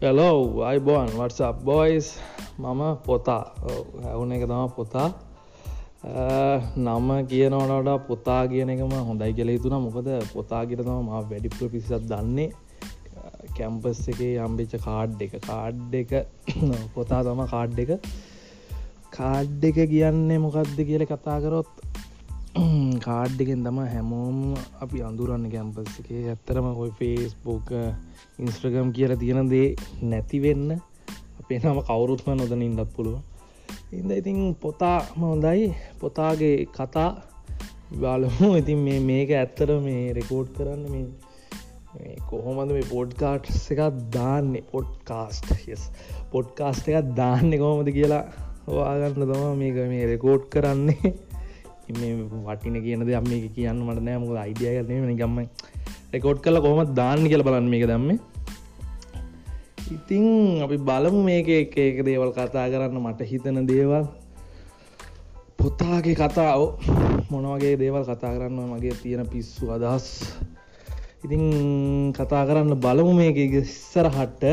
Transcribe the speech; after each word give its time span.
යලෝ 0.00 0.64
අයිබෝන් 0.64 1.10
WhatsApp 1.12 1.56
boys 1.64 2.06
මම 2.58 2.82
පොතා. 3.06 3.42
ඇවුන 4.04 4.32
එක 4.32 4.44
තම 4.48 4.70
පොතා. 4.76 5.08
නම 6.78 7.08
කියනවනට 7.32 8.06
පොතා 8.06 8.38
කියන 8.48 8.72
එකම 8.74 8.94
හොඳයි 9.08 9.34
කෙළ 9.34 9.50
යුතුන 9.50 9.76
මොකද 9.82 10.08
පොතා 10.32 10.62
කියට 10.64 10.82
තම 10.86 11.02
ම 11.02 11.10
වැඩිපුර 11.30 11.68
පිසිසත් 11.68 12.08
දන්නේ. 12.08 12.48
කැම්පස් 13.58 14.00
එක 14.08 14.22
යම්බිච්ච 14.22 14.80
කාඩ් 14.86 15.20
එක. 15.20 15.36
කාඩ් 15.48 15.94
එක 15.94 16.10
පොතා 16.96 17.20
තම 17.22 17.44
කාඩ් 17.52 17.84
එක. 17.84 17.92
කාඩ් 19.12 19.68
එක 19.70 19.84
කියන්නේ 19.92 20.42
මොකක්ද 20.46 20.80
කියල 20.80 21.04
කතා 21.12 21.38
කරොත් 23.00 23.08
කාඩ්ඩකෙන් 23.08 23.64
තම 23.64 23.78
හැමෝම 23.86 24.56
අපි 24.80 25.02
අඳුරන්න 25.02 25.50
කැම්පස් 25.50 25.98
එක. 26.00 26.08
ඇත්තරම 26.10 26.66
ඔයි 26.74 26.90
ෆේස්බෝක 26.90 27.68
ඉන්ස්ට්‍රගම් 28.38 28.92
කියල 28.92 29.16
තියෙන 29.16 29.48
දේ 29.48 29.76
නැතිවෙන්න 30.02 30.80
අපේ 31.40 31.58
නම 31.58 31.80
කවුරුත්ම 31.80 32.36
නොදන 32.36 32.62
ඉන්නත් 32.62 32.94
පුළුව 32.96 33.18
ඉද 33.92 34.10
ඉතින් 34.10 34.54
පොතාම 34.54 35.02
හොඳයි. 35.18 35.74
පොතාගේ 36.00 36.66
කතා 36.66 37.10
බලමු. 37.92 38.56
ඉතින් 38.56 38.78
මේ 38.78 39.00
මේක 39.00 39.30
ඇත්තර 39.30 39.80
මේ 39.80 40.12
රෙකෝඩ් 40.12 40.48
කරන්න 40.56 40.84
මේ 40.90 41.06
කොහොමද 42.30 42.70
මේ 42.72 42.82
පොඩ්කාට්ස් 42.82 43.70
එකක් 43.72 43.82
දාන්නේ? 44.12 44.62
පොඩ්කාස්ට් 44.72 45.50
ස් 45.74 45.90
පොඩ්කාස්ට 46.30 46.88
එකක් 46.88 47.16
දාන්න 47.16 47.50
කොහොමද 47.50 47.90
කියලා 47.92 48.24
වාගන්න 48.66 49.14
තම 49.14 49.58
මේක 49.58 49.76
මේ 49.88 50.06
රෙකෝඩ් 50.06 50.44
කරන්නේ. 50.48 51.29
මේ 51.98 52.14
වටින 52.46 52.76
කියනද 52.86 53.12
අම 53.20 53.28
මේ 53.32 53.48
කියන්න 53.56 53.82
මට 53.86 54.02
නෑ. 54.06 54.18
මුද 54.22 54.36
අයිඩිය 54.44 54.82
කරන 54.88 55.16
ගම්ම 55.20 55.38
රෙකෝඩ් 56.12 56.42
කල 56.44 56.60
කොහොම 56.64 56.94
දාන්න 57.00 57.28
කියල 57.30 57.42
බලන්න 57.46 57.68
මේක 57.72 57.86
දම්ම. 57.90 58.18
ඉතිං 59.96 60.24
අපි 60.64 60.76
බලමු 60.88 61.20
මේක 61.28 61.48
එක 61.48 61.76
එක 61.78 62.02
දේවල් 62.08 62.32
කතා 62.38 62.66
කරන්න. 62.72 62.98
මට 63.04 63.30
හිතන 63.32 63.66
දේවල්. 63.72 64.06
පොත්තාගේ 65.58 66.16
කතාව. 66.22 66.62
මොනවගේ 67.30 67.74
දේවල් 67.82 68.04
කතා 68.10 68.32
කරන්න 68.36 68.70
මගේ 68.72 68.94
තියෙන 69.02 69.26
පිස්සු 69.32 69.70
අදහස්. 69.76 70.06
ඉතිං 71.24 71.44
කතා 72.16 72.42
කරන්න 72.48 72.80
බලමු 72.80 73.12
මේක 73.12 73.36
ඉස්සර 73.36 74.06
හට්ට 74.08 74.44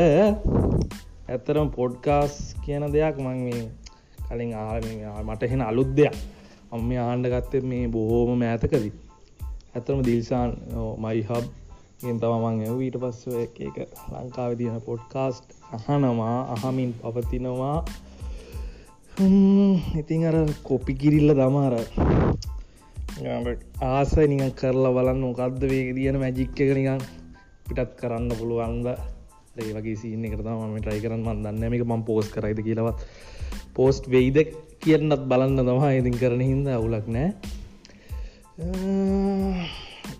ඇත්තරම් 1.28 1.68
පොඩ්කාස් 1.76 2.34
කියන 2.64 2.84
දෙයක් 2.92 3.16
මං 3.24 3.38
මේ 3.46 3.62
කලින් 4.28 4.52
ආ 4.54 5.22
මට 5.24 5.42
එහෙන 5.42 5.62
අලුත් 5.70 5.90
දෙයක්. 5.96 6.14
අම්ම 6.72 6.90
ආණ්ඩ 7.02 7.26
ගත්තේ 7.32 7.62
මේ 7.70 7.84
බොහෝම 7.88 8.30
මෑතකදී. 8.40 8.92
ඇතරම 9.74 10.00
දිල්සාන් 10.08 10.50
මයි 11.04 11.22
හබ් 11.28 11.46
ගෙන් 12.02 12.18
තමමන් 12.22 12.60
ඇව 12.64 12.80
ඊට 12.86 12.96
පස්ස 13.02 13.22
එක 13.64 13.76
ලංකාව 14.12 14.52
තියෙන 14.58 14.80
පොඩ්කාස්ට් 14.88 15.46
අහනවා 15.76 16.36
අහමින් 16.54 16.92
පවතිනවා. 17.00 17.78
ඉතින් 20.00 20.26
අර 20.30 20.36
කොපි 20.62 20.92
කිරිල්ල 20.94 21.30
දමාර 21.34 21.74
ආස 23.90 24.12
නික 24.32 24.42
කරලා 24.60 24.96
බලන්න 24.96 25.24
මොකක්ද 25.24 25.62
වේග 25.72 25.88
තියන 25.96 26.18
මැජික්ක 26.24 26.60
එක 26.64 26.70
නිකන් 26.78 27.00
පිටත් 27.68 27.96
කරන්න 28.00 28.30
පුළුවන්ද 28.40 28.86
ඒ 29.58 29.72
වගේ 29.76 29.96
සිීන 29.96 30.24
කරතම 30.32 30.60
ම 30.64 30.78
ට්‍රයි 30.78 31.00
කරන්න. 31.04 31.22
මන්දන්න 31.26 31.70
මේක 31.72 31.84
මම් 31.84 32.02
පෝස් 32.08 32.26
කරයිද 32.34 32.60
කියලවත්. 32.66 32.98
පෝස්ට් 33.76 34.04
වෙයිද? 34.14 34.38
කියන්නත් 34.82 35.22
බලන්න 35.30 35.60
තමා 35.68 35.90
ඉතින් 36.00 36.16
කරන 36.22 36.42
හින්ද 36.50 36.66
අවුලක් 36.76 37.06
නෑ. 37.14 37.28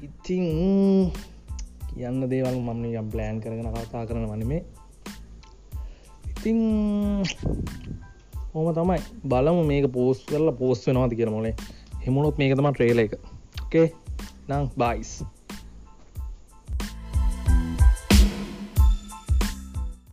ඉතිං 0.06 0.45
කියන්න 1.91 2.20
දේවල් 2.33 2.59
මම 2.67 2.84
යම් 3.00 3.09
ප්ලෑන් 3.12 3.41
කරගෙන 3.45 3.70
කතා 3.75 4.05
කරන 4.09 4.28
වනමේ 4.33 4.62
ඉතිං 6.31 6.59
හොම 8.53 8.69
තමයි. 8.75 9.00
බලමු 9.31 9.62
මේක 9.71 9.87
පෝස් 9.97 10.19
කරලා 10.28 10.59
පෝස් 10.61 10.87
වෙනවාති 10.87 11.19
කියර 11.19 11.31
මොලේ. 11.31 11.55
හෙමුණොත් 12.05 12.38
මේක 12.41 12.55
තම 12.56 12.71
ට්‍රේල 12.72 13.00
එක. 13.05 13.12
ඕකේ 13.62 13.87
නං 14.49 14.65
බයිස් 14.81 15.11